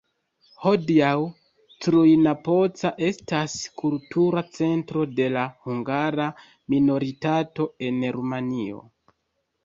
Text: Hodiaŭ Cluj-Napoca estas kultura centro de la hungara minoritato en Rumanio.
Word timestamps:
Hodiaŭ 0.61 1.09
Cluj-Napoca 1.85 2.91
estas 3.07 3.57
kultura 3.81 4.43
centro 4.59 5.03
de 5.19 5.27
la 5.35 5.43
hungara 5.67 6.25
minoritato 6.75 7.67
en 7.91 8.01
Rumanio. 8.17 8.81